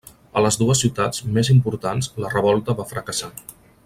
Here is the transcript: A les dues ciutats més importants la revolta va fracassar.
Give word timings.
A 0.39 0.41
les 0.43 0.55
dues 0.61 0.79
ciutats 0.85 1.21
més 1.35 1.51
importants 1.57 2.09
la 2.25 2.31
revolta 2.35 2.77
va 2.81 2.87
fracassar. 2.95 3.31